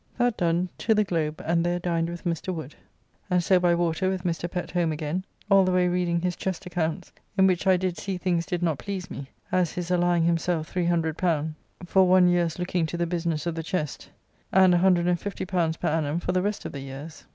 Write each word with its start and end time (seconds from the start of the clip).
That 0.17 0.35
done, 0.35 0.69
to 0.79 0.95
the 0.95 1.03
Globe, 1.03 1.43
and 1.45 1.63
there 1.63 1.77
dined 1.77 2.09
with 2.09 2.23
Mr. 2.23 2.51
Wood, 2.51 2.73
and 3.29 3.43
so 3.43 3.59
by 3.59 3.75
water 3.75 4.09
with 4.09 4.23
Mr. 4.23 4.49
Pett 4.49 4.71
home 4.71 4.91
again, 4.91 5.23
all 5.47 5.63
the 5.63 5.71
way 5.71 5.87
reading 5.87 6.19
his 6.21 6.35
Chest 6.35 6.65
accounts, 6.65 7.11
in 7.37 7.45
which 7.45 7.67
I 7.67 7.77
did 7.77 7.99
see 7.99 8.17
things 8.17 8.47
did 8.47 8.63
not 8.63 8.79
please 8.79 9.11
me; 9.11 9.29
as 9.51 9.73
his 9.73 9.91
allowing 9.91 10.23
himself 10.23 10.75
1300 10.75 11.53
for 11.85 12.07
one 12.07 12.27
year's 12.27 12.57
looking 12.57 12.87
to 12.87 12.97
the 12.97 13.05
business 13.05 13.45
of 13.45 13.53
the 13.53 13.61
Chest, 13.61 14.09
and 14.51 14.73
L150 14.73 15.77
per 15.77 15.87
annum 15.87 16.19
for 16.19 16.31
the 16.31 16.41
rest 16.41 16.65
of 16.65 16.71
the 16.71 16.79
years. 16.81 17.25